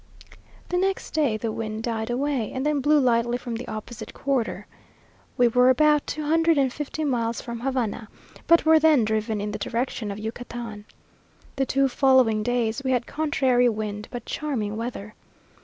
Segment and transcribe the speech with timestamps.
[0.69, 4.65] The next day the wind died away, and then blew lightly from the opposite quarter.
[5.37, 8.09] We were about two hundred and fifty miles from Havana,
[8.47, 10.85] but were then driven in the direction of Yucatan.
[11.55, 15.13] The two following days we had contrary wind, but charming weather.